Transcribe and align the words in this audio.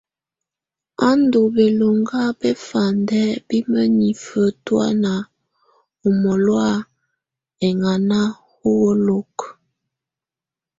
Á 1.07 1.09
ndù 1.21 1.41
bɛloŋga 1.55 2.21
bɛfandɛ 2.39 3.21
bi 3.47 3.57
mǝnifǝ 3.71 4.41
tɔ̀ána 4.65 5.13
ù 6.05 6.07
mɔ̀lɔ̀á 6.21 6.71
ɛŋana 7.67 8.19
ùwolokuǝ. 8.67 9.47